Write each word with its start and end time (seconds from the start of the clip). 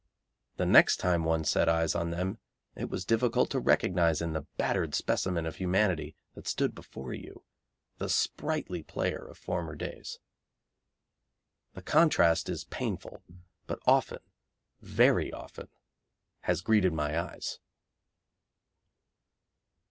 The 0.55 0.65
next 0.65 0.97
time 0.97 1.23
one 1.25 1.43
set 1.43 1.69
eyes 1.69 1.93
on 1.93 2.09
them 2.09 2.39
it 2.75 2.89
was 2.89 3.05
difficult 3.05 3.51
to 3.51 3.59
recognise 3.59 4.19
in 4.19 4.33
the 4.33 4.47
battered 4.57 4.95
specimen 4.95 5.45
of 5.45 5.57
humanity 5.57 6.15
that 6.33 6.47
stood 6.47 6.73
before 6.73 7.13
you 7.13 7.43
the 7.99 8.09
sprightly 8.09 8.81
player 8.81 9.23
of 9.23 9.37
former 9.37 9.75
days. 9.75 10.17
The 11.75 11.83
contrast 11.83 12.49
is 12.49 12.63
painful, 12.63 13.21
but 13.67 13.77
often, 13.85 14.21
very 14.79 15.31
often, 15.31 15.67
has 16.45 16.61
greeted 16.61 16.93
my 16.93 17.19
eyes. 17.19 17.59